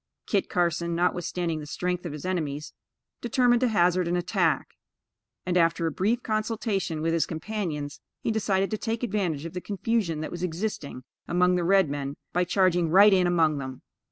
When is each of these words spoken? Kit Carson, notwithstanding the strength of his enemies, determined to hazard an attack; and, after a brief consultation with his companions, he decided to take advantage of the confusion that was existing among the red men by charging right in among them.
Kit 0.25 0.49
Carson, 0.49 0.95
notwithstanding 0.95 1.59
the 1.59 1.67
strength 1.67 2.07
of 2.07 2.11
his 2.11 2.25
enemies, 2.25 2.73
determined 3.21 3.61
to 3.61 3.67
hazard 3.67 4.07
an 4.07 4.15
attack; 4.15 4.69
and, 5.45 5.55
after 5.55 5.85
a 5.85 5.91
brief 5.91 6.23
consultation 6.23 7.03
with 7.03 7.13
his 7.13 7.27
companions, 7.27 7.99
he 8.23 8.31
decided 8.31 8.71
to 8.71 8.79
take 8.79 9.03
advantage 9.03 9.45
of 9.45 9.53
the 9.53 9.61
confusion 9.61 10.21
that 10.21 10.31
was 10.31 10.41
existing 10.41 11.03
among 11.27 11.53
the 11.55 11.63
red 11.63 11.87
men 11.87 12.15
by 12.33 12.43
charging 12.43 12.89
right 12.89 13.13
in 13.13 13.27
among 13.27 13.59
them. 13.59 13.83